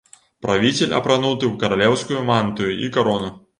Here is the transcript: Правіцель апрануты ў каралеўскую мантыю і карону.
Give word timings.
Правіцель 0.45 0.95
апрануты 0.99 1.45
ў 1.51 1.65
каралеўскую 1.65 2.19
мантыю 2.33 2.71
і 2.89 2.93
карону. 2.99 3.33